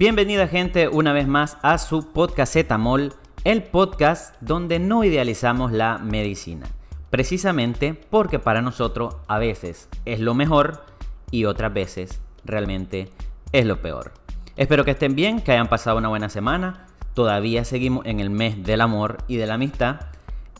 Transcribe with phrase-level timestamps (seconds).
[0.00, 3.12] Bienvenida gente una vez más a su podcast Zetamol,
[3.44, 6.66] el podcast donde no idealizamos la medicina.
[7.10, 10.86] Precisamente porque para nosotros a veces es lo mejor
[11.30, 13.10] y otras veces realmente
[13.52, 14.12] es lo peor.
[14.56, 16.86] Espero que estén bien, que hayan pasado una buena semana.
[17.12, 20.00] Todavía seguimos en el mes del amor y de la amistad.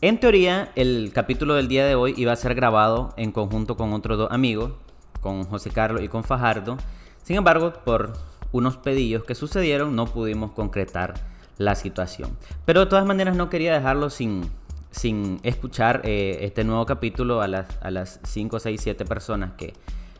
[0.01, 3.91] En teoría, el capítulo del día de hoy iba a ser grabado en conjunto con
[3.93, 4.73] otros dos amigos,
[5.19, 6.77] con José Carlos y con Fajardo.
[7.23, 8.13] Sin embargo, por
[8.51, 11.13] unos pedillos que sucedieron, no pudimos concretar
[11.57, 12.37] la situación.
[12.65, 14.49] Pero de todas maneras no quería dejarlo sin,
[14.91, 19.73] sin escuchar eh, este nuevo capítulo a las, a las 5, 6, 7 personas que,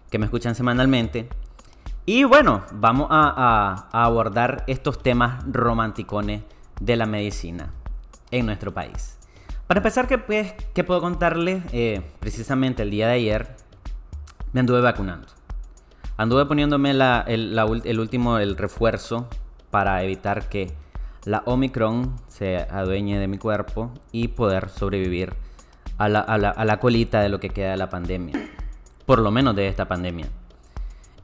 [0.09, 1.27] que me escuchan semanalmente.
[2.05, 6.41] Y bueno, vamos a, abordar estos temas romanticones
[6.79, 7.71] de la medicina
[8.31, 9.17] en nuestro país.
[9.67, 11.63] Para empezar, ¿qué, pues, qué puedo contarles?
[11.71, 13.55] Eh, precisamente el día de ayer
[14.51, 15.27] me anduve vacunando.
[16.21, 19.27] Anduve poniéndome el, último, el refuerzo,
[19.71, 20.71] para evitar que
[21.25, 25.33] la Omicron se adueñe de mi cuerpo y poder sobrevivir
[25.97, 28.35] a la, a la colita de lo que queda de la pandemia.
[29.07, 30.27] Por lo menos de esta pandemia.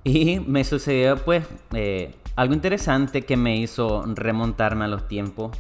[0.04, 5.52] Y me sucedió pues eh, algo interesante que me hizo remontarme a los tiempos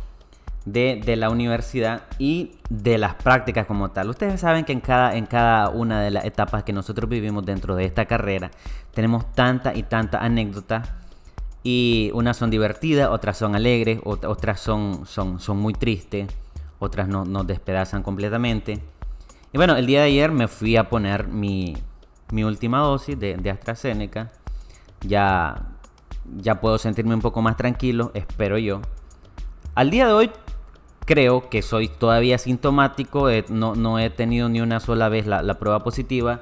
[0.67, 4.09] de, de, la universidad y de las prácticas como tal.
[4.09, 7.75] Ustedes saben que en cada, en cada una de las etapas que nosotros vivimos dentro
[7.75, 8.51] de esta carrera
[8.93, 10.89] tenemos tanta y tanta anécdotas
[11.63, 16.27] y unas son divertidas, otras son alegres, otras son, son, son muy tristes,
[16.79, 18.81] otras no, nos despedazan completamente.
[19.53, 21.77] Y bueno, el día de ayer me fui a poner mi,
[22.31, 24.31] mi última dosis de, de AstraZeneca
[24.99, 25.69] ya,
[26.37, 28.81] ya puedo sentirme un poco más tranquilo, espero yo.
[29.75, 30.31] Al día de hoy
[31.07, 36.41] creo que soy todavía sintomático, no, he tenido ni una sola vez la, prueba positiva.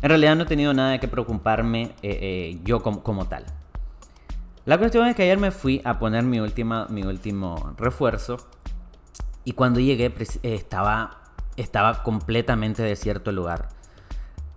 [0.00, 3.44] En realidad no he tenido nada de que preocuparme eh, eh, yo como, tal.
[4.64, 8.36] La cuestión es que ayer me fui a poner mi, última, mi último refuerzo
[9.44, 11.18] y cuando llegué eh, estaba,
[11.56, 13.68] estaba completamente desierto el lugar.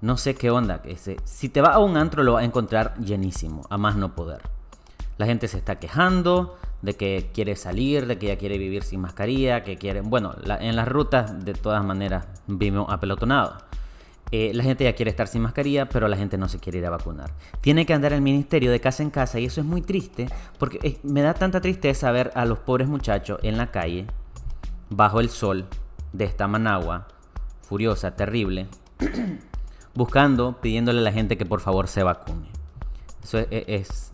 [0.01, 0.83] No sé qué onda.
[1.23, 4.41] Si te vas a un antro lo vas a encontrar llenísimo, a más no poder.
[5.17, 9.01] La gente se está quejando de que quiere salir, de que ya quiere vivir sin
[9.01, 10.01] mascarilla, que quiere...
[10.01, 13.57] Bueno, en las rutas de todas maneras vimos apelotonado.
[14.31, 16.85] Eh, la gente ya quiere estar sin mascarilla, pero la gente no se quiere ir
[16.85, 17.31] a vacunar.
[17.59, 20.27] Tiene que andar el ministerio de casa en casa y eso es muy triste
[20.57, 24.07] porque eh, me da tanta tristeza ver a los pobres muchachos en la calle,
[24.89, 25.65] bajo el sol
[26.13, 27.07] de esta Managua,
[27.61, 28.67] furiosa, terrible.
[29.93, 32.49] buscando, pidiéndole a la gente que por favor se vacune.
[33.23, 34.11] Eso es,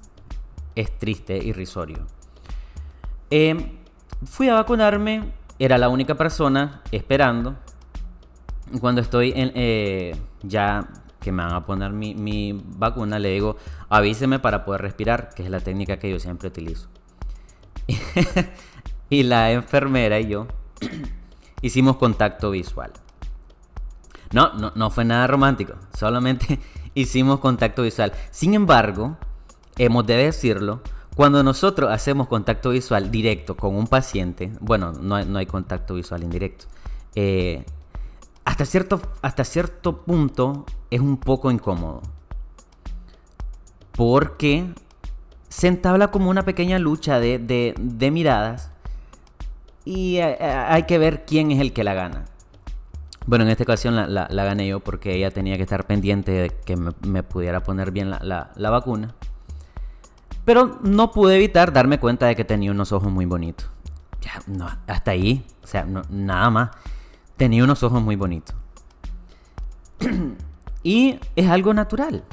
[0.75, 2.05] es, triste, irrisorio.
[3.29, 3.77] Eh,
[4.25, 5.23] fui a vacunarme,
[5.59, 7.55] era la única persona esperando.
[8.79, 10.87] Cuando estoy en, eh, ya
[11.19, 13.57] que me van a poner mi, mi, vacuna, le digo,
[13.89, 16.87] avíseme para poder respirar, que es la técnica que yo siempre utilizo.
[19.09, 20.47] y la enfermera y yo
[21.61, 22.91] hicimos contacto visual.
[24.31, 25.73] No, no, no fue nada romántico.
[25.97, 26.59] Solamente
[26.93, 28.11] hicimos contacto visual.
[28.31, 29.17] Sin embargo,
[29.77, 30.81] hemos de decirlo,
[31.17, 35.95] cuando nosotros hacemos contacto visual directo con un paciente, bueno, no hay, no hay contacto
[35.95, 36.67] visual indirecto,
[37.15, 37.65] eh,
[38.45, 42.01] hasta, cierto, hasta cierto punto es un poco incómodo.
[43.91, 44.73] Porque
[45.49, 48.71] se entabla como una pequeña lucha de, de miradas
[49.83, 52.25] y eh, hay que ver quién es el que la gana.
[53.27, 56.77] Bueno, en esta ocasión la, gané yo porque ella tenía que estar pendiente de que
[56.77, 59.15] me, pudiera poner bien la, vacuna.
[60.47, 63.69] Pero no pude evitar darme cuenta de que tenía unos ojos muy bonitos.
[64.21, 65.45] Ya, no, hasta ahí.
[65.61, 66.69] O sea, nada más.
[67.35, 68.55] Tenía unos ojos muy bonitos.
[70.83, 72.23] y es algo natural.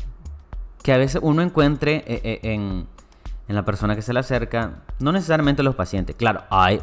[0.84, 2.86] Que a veces uno encuentre eh, eh, en,
[3.48, 6.14] en la persona que se le acerca, no necesariamente los pacientes.
[6.14, 6.80] Claro, hay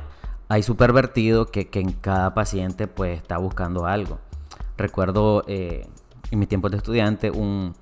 [0.50, 4.19] hay supervertido que, que en cada paciente pues está buscando algo.
[4.75, 5.88] Recuerdo eh,
[6.29, 7.73] en mi tiempo de estudiante un,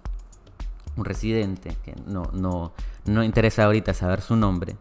[0.99, 2.73] un residente, que no, no,
[3.05, 4.75] no interesa ahorita saber su nombre,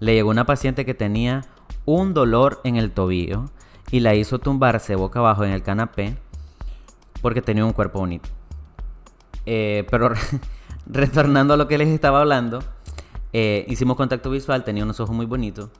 [0.00, 1.44] le llegó una paciente que tenía
[1.86, 3.46] un dolor en el tobillo
[3.90, 6.16] y la hizo tumbarse boca abajo en el canapé
[7.22, 8.28] porque tenía un cuerpo bonito.
[9.46, 10.10] Eh, pero
[10.86, 12.62] retornando a lo que les estaba hablando,
[13.32, 15.70] eh, hicimos contacto visual, tenía unos ojos muy bonitos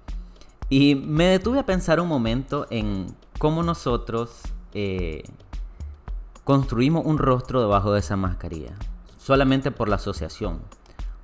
[0.68, 3.06] y me detuve a pensar un momento en
[3.38, 4.40] cómo nosotros
[4.72, 5.22] eh,
[6.44, 8.74] construimos un rostro debajo de esa mascarilla.
[9.24, 10.60] Solamente por la asociación.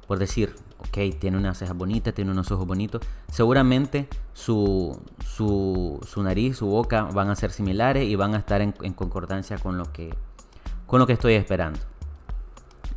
[0.07, 3.03] Por decir, ok, tiene una ceja bonita, tiene unos ojos bonitos.
[3.31, 8.63] Seguramente su, su, su, nariz, su boca van a ser similares y van a estar
[8.63, 10.15] en, en concordancia con lo, que,
[10.87, 11.79] con lo que estoy esperando.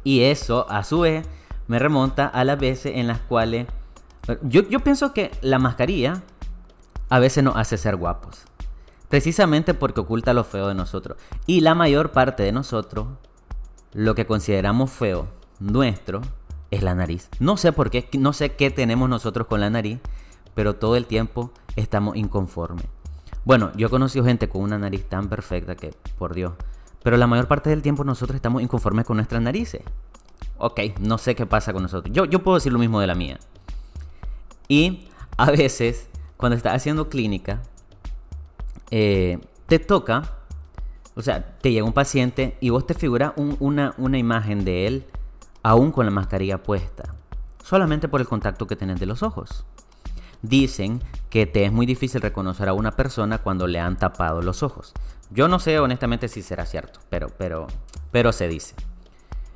[0.06, 1.28] Y eso, a su vez,
[1.68, 3.68] me remonta a las veces en las cuales
[4.44, 6.24] Yo, yo pienso que la mascarilla
[7.10, 8.46] a veces nos hace ser guapos.
[9.10, 11.18] Precisamente porque oculta lo feo de nosotros.
[11.46, 13.08] Y la mayor parte de nosotros,
[13.94, 15.28] lo que consideramos feo
[15.60, 16.22] nuestro,
[16.72, 17.30] es la nariz.
[17.40, 20.00] No sé por qué, no sé qué tenemos nosotros con la nariz,
[20.56, 22.86] pero todo el tiempo estamos inconformes.
[23.45, 26.54] Bueno, yo he conocido gente con una nariz tan perfecta que, por Dios,
[27.04, 29.81] pero la mayor parte del tiempo nosotros estamos inconformes con nuestras narices.
[30.57, 32.13] Ok, no sé qué pasa con nosotros.
[32.16, 33.40] Yo, yo puedo decir lo mismo de la mía.
[34.68, 35.07] Y
[35.38, 36.07] a veces,
[36.38, 37.62] cuando estás haciendo clínica,
[38.90, 40.38] eh, te toca,
[41.15, 45.06] o sea, te llega un paciente y vos te figuras una, una imagen de él
[45.62, 47.15] aún con la mascarilla puesta,
[47.63, 49.65] solamente por el contacto que tenés de los ojos.
[50.42, 54.62] Dicen que te es muy difícil reconocer a una persona cuando le han tapado los
[54.62, 54.94] ojos.
[55.30, 57.68] Yo no sé honestamente si será cierto, pero, pero,
[58.12, 58.75] pero se dice.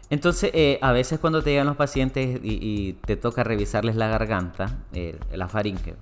[0.10, 4.78] Entonces, eh, a veces cuando te llegan los pacientes y, te toca revisarles la garganta,
[4.94, 5.96] eh, la faringe,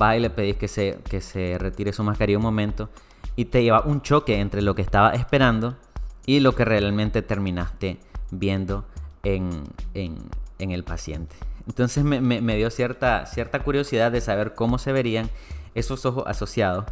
[0.00, 2.88] va y le pedís que se, que se retire su mascarilla un momento
[3.38, 5.76] y te lleva un choque entre lo que estaba esperando
[6.26, 8.00] y lo que realmente terminaste
[8.32, 8.84] viendo
[9.22, 9.62] en,
[10.58, 11.36] el paciente.
[11.68, 15.30] Entonces me, dio cierta, cierta curiosidad de saber cómo se verían
[15.76, 16.86] esos ojos asociados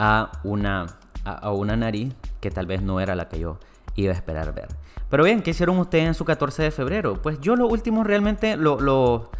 [0.00, 3.60] a una, a, una nariz que tal vez no era la que yo
[3.94, 4.66] iba a esperar ver.
[5.08, 7.22] Pero bien, ¿qué hicieron ustedes en su 14 de febrero?
[7.22, 9.30] Pues yo lo último realmente, lo,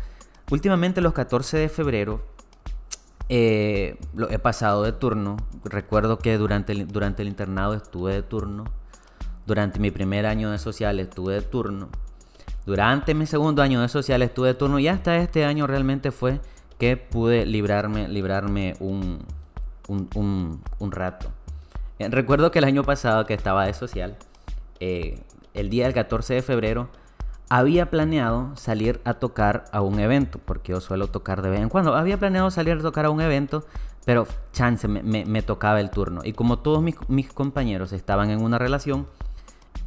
[0.49, 2.25] últimamente los 14 de febrero
[3.35, 5.39] eh, lo he pasado de turno.
[5.65, 8.65] Recuerdo que durante el, durante el internado estuve de turno.
[9.47, 11.89] Durante mi primer año de social estuve de turno.
[12.67, 16.41] Durante mi segundo año de social estuve de turno y hasta este año realmente fue
[16.79, 19.25] que pude librarme, librarme un,
[19.89, 21.31] un, rato.
[21.99, 24.15] Eh, recuerdo que el año pasado que estaba de social,
[24.79, 25.19] eh,
[25.55, 26.91] el día del 14 de febrero,
[27.49, 31.69] había planeado salir a tocar a un evento, porque yo suelo tocar de vez en
[31.69, 31.95] cuando.
[31.95, 33.67] Había planeado salir a tocar a un evento,
[34.05, 36.23] pero chance me, tocaba el turno.
[36.25, 39.07] Y como todos mis, compañeros estaban en una relación,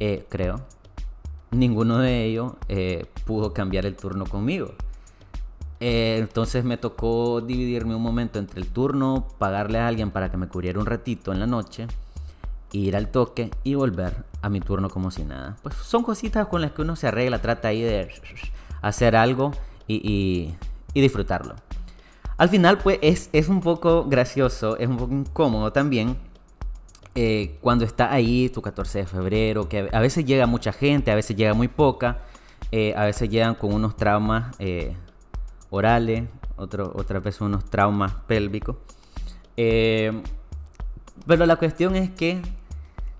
[0.00, 0.60] eh, creo,
[1.50, 4.72] ninguno de ellos eh, pudo cambiar el turno conmigo.
[5.80, 10.36] Eh, entonces me tocó dividirme un momento entre el turno, pagarle a alguien para que
[10.36, 11.86] me cubriera un ratito en la noche,
[12.72, 15.56] ir al toque y volver a mi turno como si nada.
[15.62, 18.08] Pues son cositas con las que uno se arregla, trata ahí de
[18.80, 19.50] hacer algo
[19.88, 20.54] y,
[20.94, 21.56] disfrutarlo.
[22.38, 26.16] Al final, pues es, es un poco gracioso, es un poco incómodo también
[27.16, 31.16] eh, cuando está ahí tu 14 de febrero, que a veces llega mucha gente, a
[31.16, 32.18] veces llega muy poca,
[32.70, 34.94] eh, a veces llegan con unos traumas eh,
[35.70, 36.24] orales,
[36.56, 38.76] otro, otras veces unos traumas pélvicos.
[39.56, 42.42] pero la cuestión es que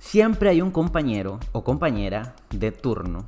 [0.06, 3.24] siempre hay un compañero o compañera de turno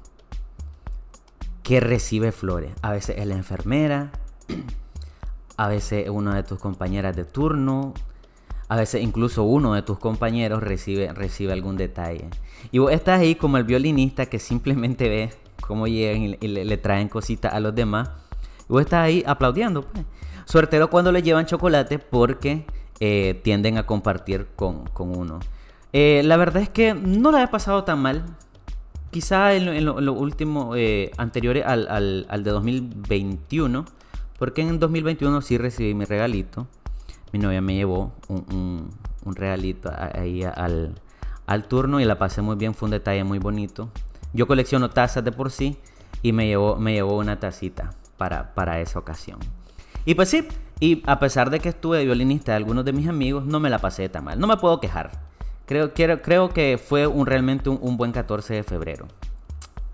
[1.65, 2.71] que recibe flores.
[2.83, 4.13] A veces es la enfermera,
[5.57, 7.95] a veces es una de tus compañeras de turno,
[8.69, 12.29] a veces incluso uno de tus compañeros recibe, recibe algún detalle.
[12.71, 15.31] Y vos estás ahí como el violinista que simplemente ve
[15.61, 18.09] cómo llegan y, le, traen cositas a los demás.
[18.69, 19.83] Y vos estás ahí aplaudiendo.
[19.83, 20.05] Pues.
[20.45, 22.65] Suertero cuando le llevan chocolate porque
[23.01, 25.41] eh, tienden a compartir con, uno.
[25.93, 28.25] Eh, la verdad es que no la he pasado tan mal.
[29.11, 33.85] Quizá en lo, último, eh, anteriores al, al, al de 2021.
[34.39, 36.69] Porque en 2021 sí recibí mi regalito
[37.33, 38.91] mi novia me llevó un,
[39.25, 43.91] regalito ahí al, turno y la pasé muy bien, fue un detalle muy bonito.
[44.33, 45.79] Yo colecciono tazas de por sí
[46.23, 49.39] y me llevó, me llevó una tacita para, para esa ocasión.
[50.05, 50.49] Y pues sí,
[50.81, 53.79] y a pesar de que estuve violinista de algunos de mis amigos, no me la
[53.79, 54.39] pasé tan mal.
[54.39, 55.11] No me puedo quejar.
[55.69, 59.07] Creo, creo que fue un, realmente un, buen 14 de febrero.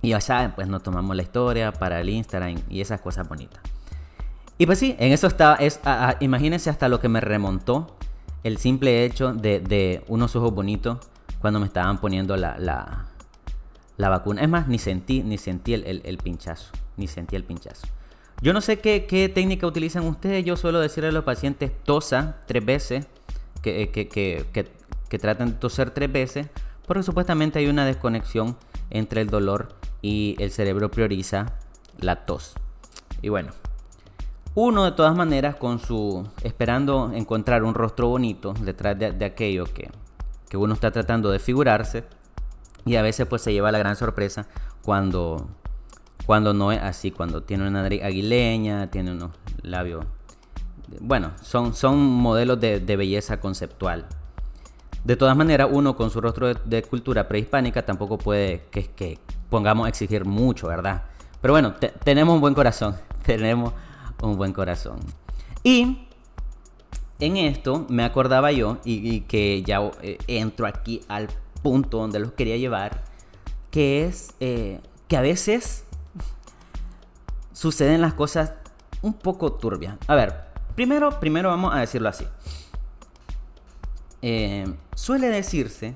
[0.03, 3.61] Y ya saben, pues nos tomamos la historia para el Instagram y esas cosas bonitas.
[4.57, 5.81] Y pues sí, en eso está, es,
[6.21, 7.97] imagínense hasta lo que me remontó
[8.45, 10.99] el simple hecho de, unos ojos bonitos
[11.41, 12.57] cuando me estaban poniendo la,
[13.97, 14.43] la, vacuna.
[14.43, 17.89] Es más, ni sentí, ni sentí el, pinchazo, ni sentí el pinchazo.
[18.43, 22.65] Yo no sé qué, técnica utilizan ustedes, yo suelo decirle a los pacientes tosa tres
[22.65, 23.09] veces,
[23.61, 24.84] que, que, que
[25.19, 26.49] traten de toser tres veces,
[26.87, 28.57] porque supuestamente hay una desconexión
[28.91, 31.55] entre el dolor y el cerebro prioriza
[31.99, 32.55] la tos.
[33.23, 33.53] Y bueno,
[34.55, 39.91] uno de todas maneras con su esperando encontrar un rostro bonito detrás de, aquello que,
[40.57, 42.05] uno está tratando de figurarse
[42.85, 44.47] y a veces pues se lleva la gran sorpresa
[44.83, 45.49] cuando
[46.27, 49.33] cuando no es así, cuando tiene una nariz aguileña, tiene unos
[49.63, 50.07] labios
[51.01, 54.07] bueno, son, son modelos de, belleza conceptual.
[55.05, 59.19] De todas maneras, uno con su rostro de, cultura prehispánica tampoco puede que, que
[59.51, 61.05] pongamos exigir mucho, ¿verdad?
[61.43, 63.75] Pero bueno, tenemos un buen corazón, tenemos
[64.23, 64.99] un buen corazón.
[65.63, 66.09] Y
[67.21, 71.29] en esto me acordaba yo, y, que ya eh, entro aquí al
[71.63, 73.05] punto donde los quería llevar,
[73.71, 75.85] que es eh, que a veces
[77.53, 78.55] suceden las cosas
[79.03, 79.97] un poco turbias.
[80.07, 80.35] A ver,
[80.75, 82.27] primero, primero vamos a decirlo así.
[84.23, 85.95] Eh, suele decirse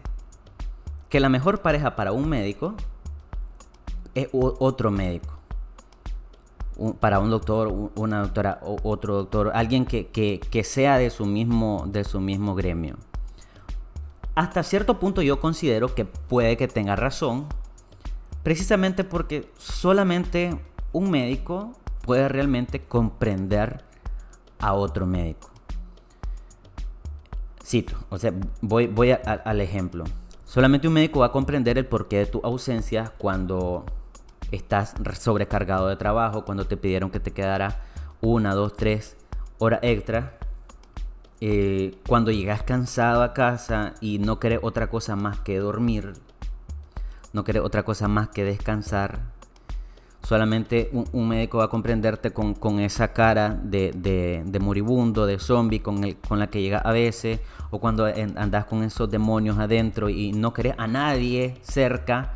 [1.08, 2.74] que la mejor pareja para un médico
[4.14, 5.34] es otro médico.
[7.00, 12.20] para un doctor, una doctora, otro doctor, alguien que, sea de su, mismo, de su
[12.20, 12.96] mismo gremio.
[14.36, 17.46] Hasta cierto punto yo considero que puede que tenga razón,
[18.44, 20.56] precisamente porque solamente
[20.92, 23.82] un médico puede realmente comprender
[24.60, 25.50] a otro médico.
[27.68, 28.32] Cito, o sea,
[28.62, 30.04] voy, voy al ejemplo.
[30.46, 33.84] Solamente un médico va a comprender el porqué de tu ausencia cuando
[34.50, 37.82] estás sobrecargado de trabajo, cuando te pidieron que te quedara
[38.22, 39.18] una, dos, tres
[39.58, 40.38] horas extra,
[41.42, 46.14] eh, cuando llegas cansado a casa y no querés otra cosa más que dormir,
[47.34, 49.20] no querés otra cosa más que descansar,
[50.28, 56.02] solamente un, médico va a comprenderte con, esa cara de, moribundo, de zombie con,
[56.38, 58.04] la que llega a veces, o cuando
[58.36, 62.34] andas con esos demonios adentro y no querés a nadie cerca.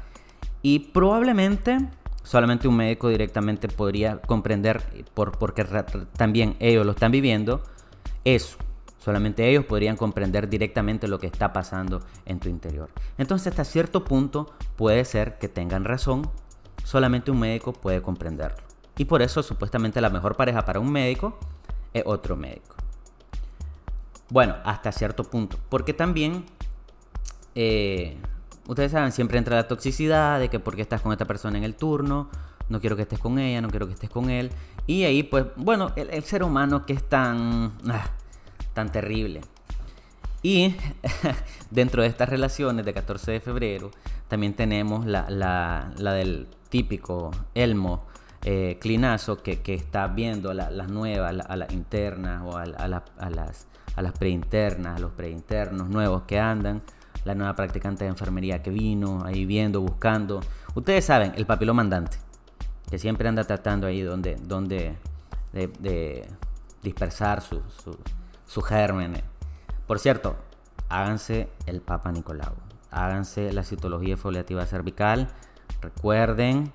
[0.63, 1.91] Y probablemente
[2.23, 4.83] solamente un médico directamente podría comprender,
[5.13, 5.63] por, porque
[6.17, 7.63] también ellos lo están viviendo,
[8.25, 8.57] eso.
[9.01, 12.89] Solamente ellos podrían comprender directamente lo que está pasando en tu interior.
[13.19, 16.31] Entonces hasta cierto punto puede ser que tengan razón,
[16.85, 18.63] solamente un médico puede comprenderlo.
[18.97, 21.39] Y por eso supuestamente la mejor pareja para un médico
[21.93, 22.77] es otro médico.
[24.29, 25.59] Bueno, hasta cierto punto.
[25.69, 26.45] Porque también
[27.55, 28.17] eh,
[28.67, 31.75] ustedes saben, siempre entra la toxicidad de que porque estás con esta persona en el
[31.75, 32.29] turno,
[32.69, 34.51] no quiero que estés con ella, no quiero que estés con él.
[34.87, 38.11] Y ahí, pues, bueno, el, ser humano que es tan, ah,
[38.73, 39.43] tan terrible.
[40.43, 40.75] Y
[41.71, 43.91] dentro de estas relaciones de 14 de febrero,
[44.29, 48.07] también tenemos la, la, la del típico Elmo
[48.45, 53.67] eh, Clinazo que, que, está viendo las nuevas, a las internas o a, a, las,
[53.95, 56.83] a las preinternas, a los preinternos nuevos que andan
[57.25, 60.41] la nueva practicante de enfermería que vino, ahí viendo, buscando.
[60.75, 62.17] Ustedes saben, el papilón mandante,
[62.91, 64.97] que siempre anda tratando ahí donde, donde
[65.53, 66.29] de,
[66.83, 67.63] dispersar sus
[68.47, 69.23] su, gérmenes.
[69.87, 70.37] Por cierto,
[70.89, 72.55] háganse el Papa Nicolau,
[72.91, 75.29] háganse la citología foliativa cervical,
[75.81, 76.73] recuerden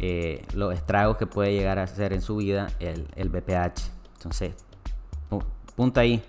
[0.00, 3.90] eh, los estragos que puede llegar a hacer en su vida el, el BPH.
[4.14, 4.54] Entonces,
[5.76, 6.22] punta ahí,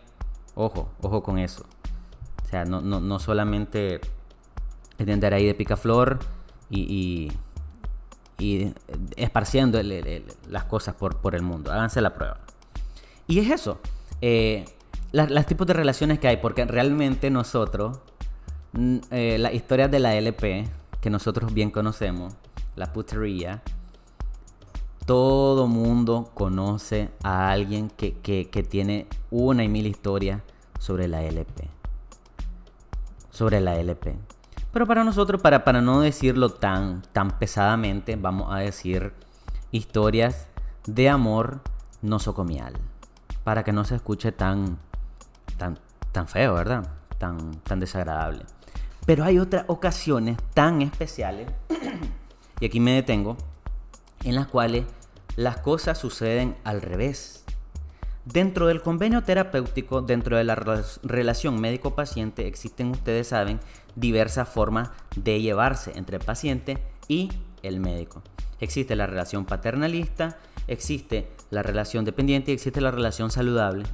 [0.55, 1.65] ojo, ojo con eso.
[2.43, 4.01] O sea, no, no, no solamente
[4.97, 6.19] es de andar ahí de picaflor
[6.69, 7.31] y,
[8.37, 8.73] y,
[9.15, 9.79] esparciendo
[10.49, 11.71] las cosas por, por el mundo.
[11.71, 12.39] Háganse la prueba.
[13.27, 13.79] Y es eso.
[14.21, 14.65] Eh,
[15.15, 17.99] las, tipos de relaciones que hay, porque realmente nosotros,
[19.11, 20.67] eh, las historias de la LP,
[21.01, 22.33] que nosotros bien conocemos,
[22.75, 23.61] la putería,
[25.05, 30.41] todo mundo conoce a alguien que, que, que tiene una y mil historias
[30.79, 31.75] sobre la LP
[33.35, 34.15] sobre la LP.
[34.71, 39.13] Pero para nosotros, para, para no decirlo tan, tan pesadamente, vamos a decir
[39.71, 40.47] historias
[40.87, 41.59] de amor
[42.01, 42.73] nosocomial.
[43.43, 44.77] Para que no se escuche tan,
[45.57, 45.79] tan,
[46.11, 46.87] tan feo, ¿verdad?
[47.17, 48.43] Tan, tan desagradable.
[49.05, 51.47] Pero hay otras ocasiones tan especiales,
[52.59, 53.37] y aquí me detengo,
[54.23, 54.85] en las cuales
[55.35, 57.43] las cosas suceden al revés.
[58.25, 60.55] Dentro del convenio terapéutico, dentro de la
[61.03, 63.59] relación médico-paciente, existen, ustedes saben,
[63.95, 67.29] diversas formas de llevarse entre el paciente y
[67.61, 68.23] el médico.
[68.59, 73.85] Existe la relación paternalista, existe la relación dependiente y existe la relación saludable.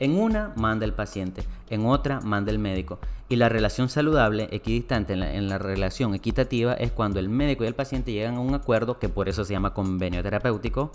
[0.00, 2.98] En una manda el paciente, en otra manda el médico.
[3.28, 7.74] Y la relación saludable, equidistante en la, relación equitativa, es cuando el médico y el
[7.74, 10.90] paciente llegan a un acuerdo, que por eso se llama convenio terapéutico,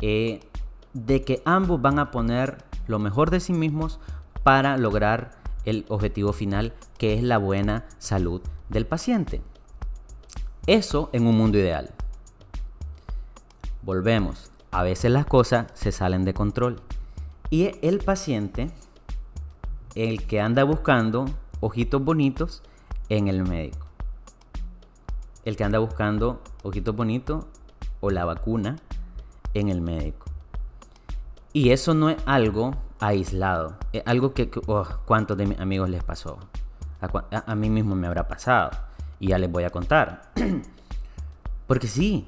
[0.00, 0.40] eh,
[0.92, 4.00] de que ambos van a poner lo mejor de sí mismos
[4.42, 5.32] para lograr
[5.64, 9.40] el objetivo final, que es la buena salud del paciente.
[10.66, 11.90] Eso en un mundo ideal.
[13.82, 14.50] Volvemos.
[14.72, 16.82] A veces las cosas se salen de control.
[17.50, 18.70] Y el paciente,
[19.94, 21.26] el que anda buscando
[21.60, 22.62] ojitos bonitos
[23.08, 23.86] en el médico.
[25.44, 27.44] El que anda buscando ojitos bonitos
[28.00, 28.76] o la vacuna
[29.54, 30.26] en el médico.
[31.52, 33.76] Y eso no es algo aislado.
[33.92, 36.38] Es algo que, oh, ¿cuántos de mis amigos les pasó?
[37.00, 38.70] A, mí mismo me habrá pasado.
[39.20, 40.32] Y ya les voy a contar.
[41.66, 42.26] Porque sí,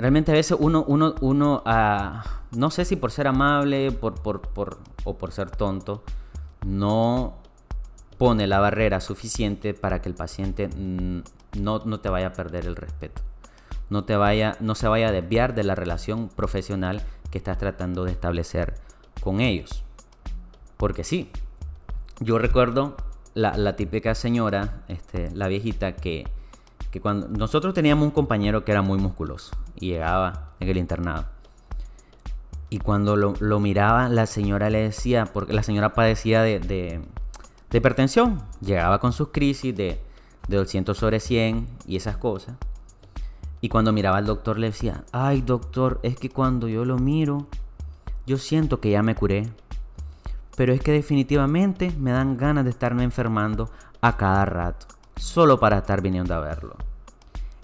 [0.00, 2.24] realmente a veces uno, uno, uno ah,
[2.56, 6.02] no sé si por ser amable por, por, por, o por ser tonto,
[6.66, 7.38] no
[8.18, 12.76] pone la barrera suficiente para que el paciente no, no te vaya a perder el
[12.76, 13.22] respeto.
[13.88, 18.04] No, te vaya, no se vaya a desviar de la relación profesional que estás tratando
[18.04, 18.74] de establecer
[19.20, 19.82] con ellos.
[20.76, 21.30] Porque sí,
[22.20, 22.96] yo recuerdo
[23.34, 26.28] la, la típica señora, este, la viejita, que,
[26.90, 31.26] que cuando nosotros teníamos un compañero que era muy musculoso y llegaba en el internado.
[32.68, 37.00] Y cuando lo, miraba, la señora le decía, porque la señora padecía de, de,
[37.70, 40.00] de hipertensión, llegaba con sus crisis de,
[40.48, 42.56] de 200 sobre 100 y esas cosas.
[43.60, 47.46] Y cuando miraba al doctor le decía, ay doctor, es que cuando yo lo miro,
[48.26, 49.48] yo siento que ya me curé.
[50.56, 53.70] Pero es que definitivamente me dan ganas de estarme enfermando
[54.00, 54.86] a cada rato,
[55.20, 56.76] solo para estar viniendo a verlo.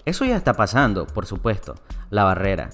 [0.05, 1.75] Eso ya está pasando, por supuesto,
[2.09, 2.69] la barrera.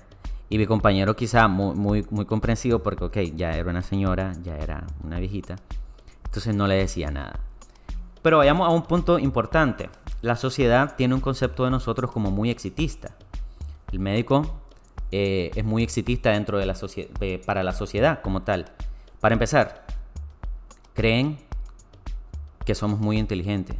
[0.49, 4.85] Y mi compañero quizá muy, muy, comprensivo porque, ok, ya era una señora, ya era
[5.03, 5.55] una viejita.
[6.25, 7.39] Entonces no le decía nada.
[8.21, 9.89] Pero vayamos a un punto importante
[10.23, 13.13] la sociedad tiene un concepto de nosotros como muy exitista.
[13.91, 14.61] El médico
[15.11, 16.75] eh, es muy exitista dentro de la
[17.45, 18.71] para la sociedad como tal.
[19.19, 19.85] Para empezar,
[20.93, 21.39] creen
[22.63, 23.75] que somos muy inteligentes.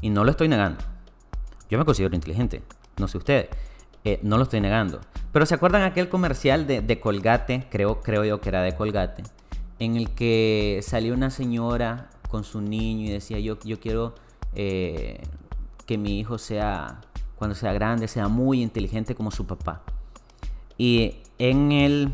[0.00, 0.84] Y no lo estoy negando.
[1.70, 2.62] Yo me considero inteligente,
[2.98, 3.48] no sé ustedes.
[4.04, 5.00] Eh, no lo estoy negando.
[5.32, 7.66] Pero ¿se acuerdan aquel comercial de, Colgate?
[7.70, 9.22] Creo, creo yo que era de Colgate.
[9.78, 14.14] En el que salió una señora con su niño y decía, yo, yo quiero
[14.54, 15.22] eh,
[15.86, 17.00] que mi hijo sea,
[17.36, 19.82] cuando sea grande, sea muy inteligente como su papá.
[20.76, 22.12] Y en el,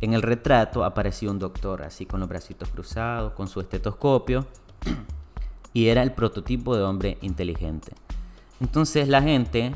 [0.00, 4.46] en el retrato apareció un doctor así con los bracitos cruzados, con su estetoscopio,
[5.74, 7.92] y era el prototipo de hombre inteligente.
[8.60, 9.74] Entonces la gente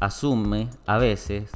[0.00, 1.50] asume a veces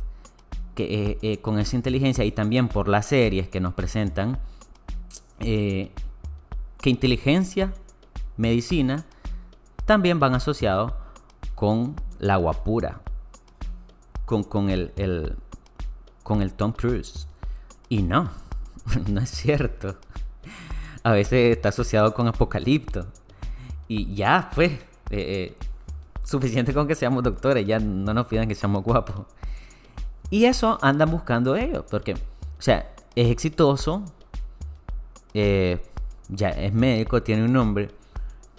[0.74, 4.38] que eh, eh, con esa inteligencia y también por las series que nos presentan,
[5.40, 5.90] eh,
[6.80, 7.72] que inteligencia,
[8.36, 9.04] medicina,
[9.86, 10.92] también van asociados
[11.54, 13.00] con la guapura,
[14.26, 14.92] con, con, el,
[16.22, 17.26] con el Tom Cruise.
[17.88, 18.30] Y no,
[19.08, 19.96] no es cierto.
[21.02, 23.06] A veces está asociado con apocalipto.
[23.90, 24.78] Y ya, pues, eh,
[25.10, 25.56] eh,
[26.22, 29.26] suficiente con que seamos doctores, ya no nos pidan que seamos guapos.
[30.30, 34.04] Y eso andan buscando ellos, porque, o sea, es exitoso,
[35.34, 35.82] eh,
[36.28, 37.88] ya es médico, tiene un nombre,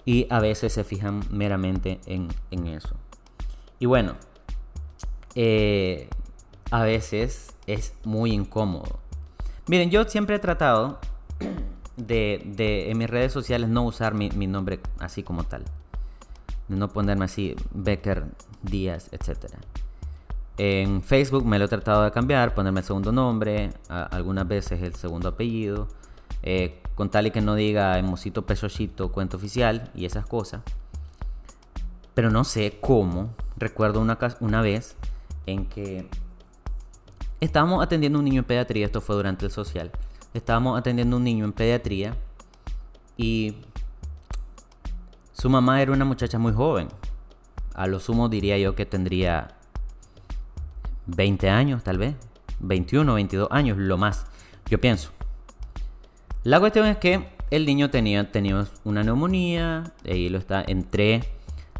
[0.04, 2.28] y a veces se fijan meramente en,
[2.66, 2.94] eso.
[3.78, 4.16] Y bueno,
[6.70, 8.98] a veces es muy incómodo.
[9.66, 10.98] Miren, yo siempre he tratado
[11.96, 15.64] de, en mis redes sociales no usar mi, nombre así como tal.
[16.68, 18.24] De no ponerme así Becker
[18.62, 19.52] Díaz, etc.
[20.58, 24.94] En Facebook me lo he tratado de cambiar, ponerme el segundo nombre, algunas veces el
[24.94, 25.88] segundo apellido.
[26.42, 30.62] Eh, con tal y que no diga Emosito Pesochito, cuento oficial y esas cosas.
[32.14, 33.30] Pero no sé cómo.
[33.56, 34.96] Recuerdo una, una vez
[35.46, 36.06] en que
[37.40, 39.90] estábamos atendiendo a un niño en pediatría, esto fue durante el social.
[40.34, 42.16] Estábamos atendiendo a un niño en pediatría
[43.16, 43.56] y
[45.32, 46.88] su mamá era una muchacha muy joven.
[47.74, 49.48] A lo sumo diría yo que tendría
[51.06, 52.14] 20 años, tal vez.
[52.60, 54.26] 21, 22 años, lo más.
[54.70, 55.10] Yo pienso.
[56.44, 58.28] La cuestión es que el niño tenía,
[58.84, 61.22] una neumonía, y lo está, entré,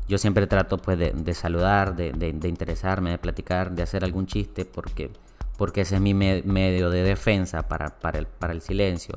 [0.07, 5.11] yo siempre trato pues de, saludar, de, interesarme, de platicar, de hacer algún chiste, porque,
[5.63, 7.95] porque ese es mi medio de defensa para,
[8.51, 9.15] el silencio.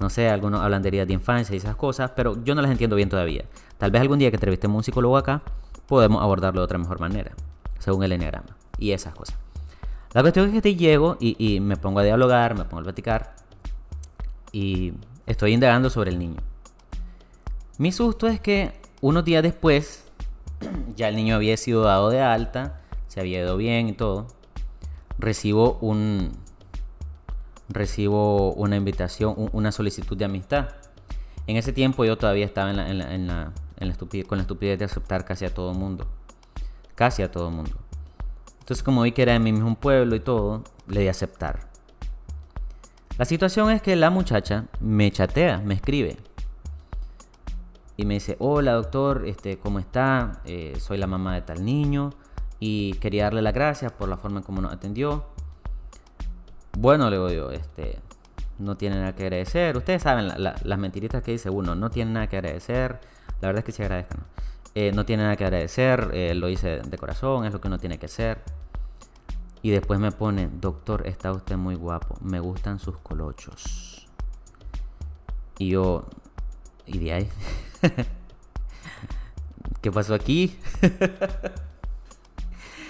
[0.00, 2.72] No sé, algunos hablan de heridas de infancia y esas cosas, pero yo no las
[2.72, 3.44] entiendo bien todavía.
[3.78, 5.42] Tal vez algún día que entrevistemos a un psicólogo acá,
[5.86, 7.30] podemos abordarlo de otra mejor manera,
[7.78, 9.38] según el enneagrama y esas cosas.
[10.12, 12.82] La cuestión es que te llego y, y me pongo a dialogar, me pongo a
[12.82, 13.36] platicar
[14.50, 14.92] y
[15.24, 16.40] estoy indagando sobre el niño.
[17.78, 18.72] Mi susto es que
[19.02, 20.04] unos días después,
[20.96, 24.26] ya el niño había sido dado de alta, se había ido bien y todo,
[25.18, 26.32] recibo un
[27.68, 30.68] recibo una invitación, una solicitud de amistad.
[31.46, 34.84] En ese tiempo yo todavía estaba en la, en la, estupidez, con la estupidez de
[34.84, 36.06] aceptar casi a todo mundo.
[36.94, 37.72] Casi a todo mundo.
[38.60, 41.68] Entonces como vi que era de mi mismo pueblo y todo, le di a aceptar.
[43.18, 46.16] La situación es que la muchacha me chatea, me escribe.
[47.96, 50.42] Y me dice, hola doctor, este, ¿cómo está?
[50.44, 52.12] Eh, soy la mamá de tal niño
[52.58, 55.24] y quería darle las gracias por la forma en cómo nos atendió.
[56.78, 57.98] Bueno, le digo este,
[58.58, 59.76] no tiene nada que agradecer.
[59.76, 63.00] Ustedes saben las mentiritas que dice uno, no tiene nada que agradecer.
[63.40, 64.24] La verdad es que sí agradezcan.
[64.74, 67.78] Eh, no tiene nada que agradecer, eh, lo hice de corazón, es lo que uno
[67.78, 68.42] tiene que hacer.
[69.62, 74.06] Y después me pone, doctor, está usted muy guapo, me gustan sus colochos.
[75.58, 76.04] Y yo,
[76.84, 77.28] ¿y de ahí?
[79.80, 80.58] ¿Qué pasó aquí?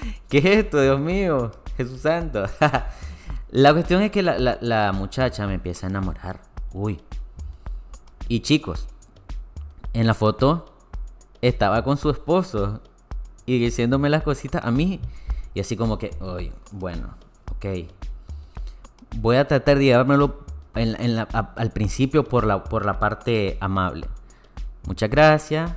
[0.28, 1.52] ¿Qué es esto, Dios mío?
[1.76, 2.44] Jesús Santo.
[3.50, 6.40] la cuestión es que la, la, muchacha me empieza a enamorar.
[6.72, 7.00] Uy.
[8.28, 8.88] Y chicos,
[9.92, 10.74] en la foto
[11.42, 12.80] estaba con su esposo
[13.44, 15.00] y diciéndome las cositas a mí.
[15.54, 17.14] Y así como que, uy, bueno,
[17.52, 17.88] ok.
[19.16, 24.06] Voy a tratar de llevármelo al principio por la, por la parte amable.
[24.86, 25.72] Muchas gracias.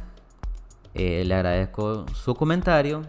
[0.93, 3.03] Eh, le agradezco su comentario.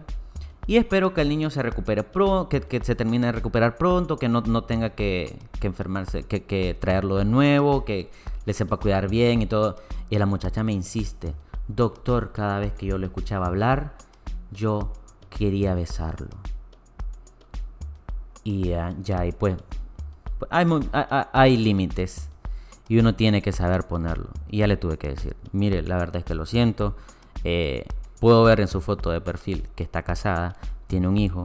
[0.67, 4.29] Y espero que el niño se recupere pronto, que, se termine de recuperar pronto, que
[4.29, 8.09] no, tenga que, enfermarse, que, que, traerlo de nuevo, que
[8.45, 9.75] le sepa cuidar bien y todo.
[10.09, 11.33] Y la muchacha me insiste,
[11.67, 13.93] doctor, cada vez que yo lo escuchaba hablar,
[14.51, 14.93] yo
[15.29, 16.29] quería besarlo.
[18.43, 19.57] Y ya, y pues,
[20.49, 20.65] hay,
[21.33, 22.29] hay límites
[22.87, 24.29] y uno tiene que saber ponerlo.
[24.49, 26.95] Y ya le tuve que decir, mire, la verdad es que lo siento.
[27.43, 27.85] Eh,
[28.21, 30.55] puedo ver en su foto de perfil que está casada,
[30.85, 31.43] tiene un hijo.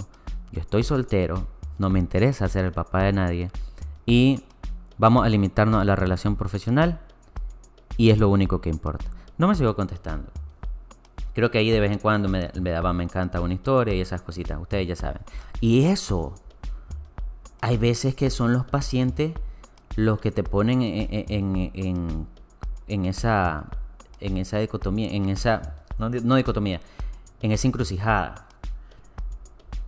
[0.52, 1.46] Yo estoy soltero,
[1.78, 3.50] no me interesa ser el papá de nadie.
[4.04, 4.44] Y
[4.98, 7.00] vamos a limitarnos a la relación profesional.
[7.96, 9.06] Y es lo único que importa.
[9.38, 10.30] No me sigo contestando.
[11.34, 14.20] Creo que ahí de vez en cuando me, daba, me encanta una historia y esas
[14.20, 14.60] cositas.
[14.60, 15.22] Ustedes ya saben.
[15.62, 16.34] Y eso,
[17.62, 19.32] hay veces que son los pacientes
[19.96, 22.36] los que te ponen en,
[23.06, 23.64] esa,
[24.20, 26.80] en esa dicotomía, en esa, no, dicotomía,
[27.40, 28.46] en esa encrucijada.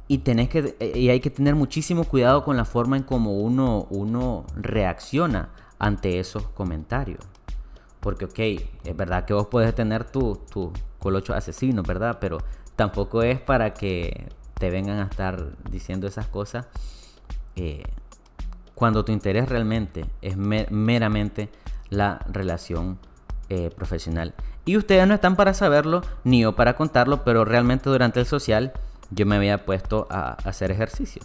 [0.07, 3.87] Y, tenés que, y hay que tener muchísimo cuidado con la forma en cómo uno,
[3.91, 7.21] uno reacciona ante esos comentarios.
[8.01, 8.39] Porque, ok,
[8.85, 12.19] es verdad que vos puedes tener tu, tu colocho asesino, ¿verdad?
[12.21, 12.39] Pero
[12.77, 16.67] tampoco es para que te vengan a estar diciendo esas cosas.
[17.57, 17.83] Eh,
[18.75, 21.51] cuando tu interés realmente es meramente
[21.91, 22.99] la relación
[23.51, 24.35] eh, profesional.
[24.67, 28.75] Y ustedes no están para saberlo, ni yo para contarlo, pero realmente durante el social
[29.11, 31.23] yo me había puesto a, hacer ejercicio.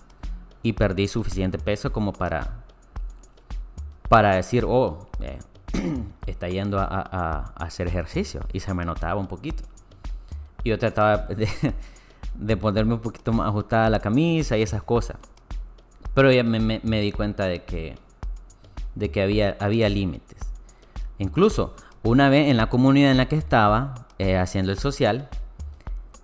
[0.62, 2.64] Y perdí suficiente peso como para,
[4.08, 5.40] para decir, oh, eh,
[6.26, 8.40] está yendo a, hacer ejercicio.
[8.54, 9.64] Y se me notaba un poquito.
[10.64, 11.28] Y yo trataba
[12.36, 15.18] de, ponerme un poquito más ajustada la camisa y esas cosas.
[16.14, 17.98] Pero ya me, di cuenta de que,
[18.96, 20.38] de que había, había límites.
[21.18, 25.30] Incluso una vez en la comunidad en la que estaba eh, haciendo el social,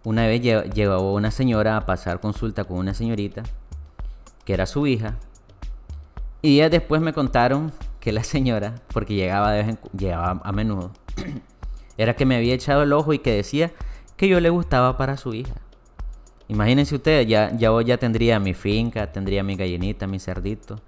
[0.04, 3.44] una vez llegó una señora a pasar consulta con una señorita
[4.46, 5.16] que era su hija.
[6.42, 9.52] Y ya después me contaron que la señora, porque llegaba,
[10.44, 10.92] a menudo,
[11.98, 13.72] era que me había echado el ojo y que decía
[14.16, 15.56] que yo le gustaba para su hija.
[16.48, 20.80] Imagínense ustedes, ya, ya ya tendría mi finca, tendría mi gallinita, mi cerdito.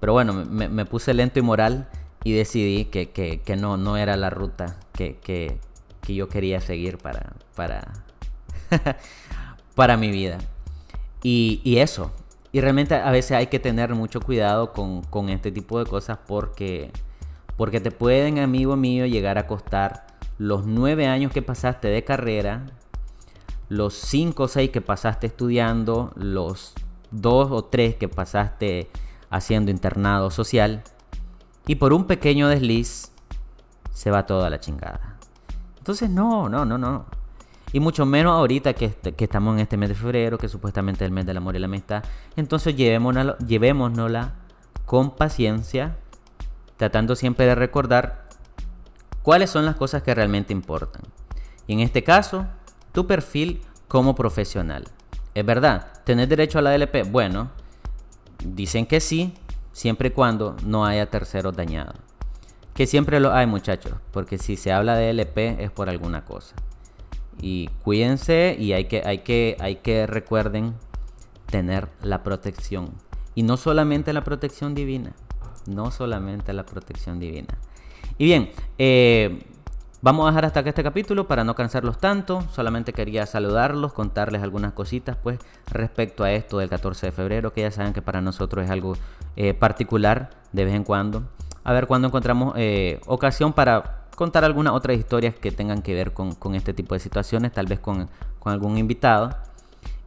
[0.00, 1.88] Pero bueno, me, puse lento y moral
[2.24, 5.58] y decidí que, que, no, no era la ruta que, que,
[6.06, 7.92] yo quería seguir para, para,
[9.74, 10.38] para mi vida.
[11.22, 12.12] Y, y, eso.
[12.50, 16.18] Y realmente a veces hay que tener mucho cuidado con, con este tipo de cosas
[16.26, 16.90] porque,
[17.58, 20.06] porque te pueden, amigo mío, llegar a costar
[20.38, 22.64] los nueve años que pasaste de carrera
[23.68, 26.74] los 5 o 6 que pasaste estudiando, los
[27.10, 28.88] 2 o 3 que pasaste
[29.30, 30.82] haciendo internado social,
[31.68, 33.12] y por un pequeño desliz
[33.92, 35.18] se va toda la chingada.
[35.76, 37.04] Entonces, no, no, no, no.
[37.72, 41.08] Y mucho menos ahorita que, que estamos en este mes de febrero, que supuestamente es
[41.08, 42.02] el mes del amor y la amistad.
[42.34, 44.32] Entonces, llevémonosla, llevémonosla
[44.86, 45.98] con paciencia,
[46.78, 48.28] tratando siempre de recordar
[49.22, 51.02] cuáles son las cosas que realmente importan.
[51.66, 52.46] Y en este caso,
[52.92, 54.84] tu perfil como profesional.
[55.34, 55.92] ¿Es verdad?
[56.04, 57.10] ¿Tenés derecho a la DLP?
[57.10, 57.50] Bueno,
[58.42, 59.34] dicen que sí,
[59.78, 61.94] siempre y cuando no haya terceros dañados.
[62.74, 66.56] Que siempre lo hay, muchachos, porque si se habla de DLP es por alguna cosa.
[67.40, 70.74] Y cuídense y hay que, hay que, hay que recuerden
[71.46, 72.90] tener la protección.
[73.36, 75.12] Y no solamente la protección divina.
[75.66, 77.56] No solamente la protección divina.
[78.16, 79.44] Y bien, eh,
[80.00, 82.44] Vamos a dejar hasta acá este capítulo para no cansarlos tanto.
[82.52, 87.62] Solamente quería saludarlos, contarles algunas cositas pues respecto a esto del 14 de febrero, que
[87.62, 88.96] ya saben que para nosotros es algo
[89.34, 91.24] eh, particular de vez en cuando.
[91.64, 96.12] A ver cuándo encontramos eh, ocasión para contar algunas otras historias que tengan que ver
[96.12, 98.08] con, este tipo de situaciones, tal vez con,
[98.44, 99.36] algún invitado.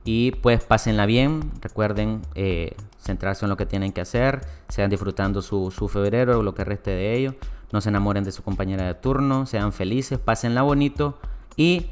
[0.06, 5.41] Y pues pásenla bien, recuerden eh, centrarse en lo que tienen que hacer, sean disfrutando
[5.41, 7.36] su, su febrero o lo que reste de ello
[7.71, 11.17] no se enamoren de su compañera de turno, sean felices, pásenla bonito
[11.55, 11.88] y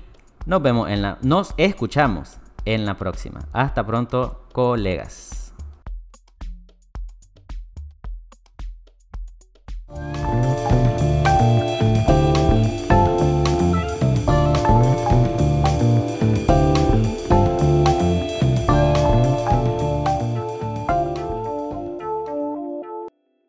[0.45, 3.41] nos vemos en la, nos escuchamos en la próxima.
[3.53, 5.48] Hasta pronto, colegas.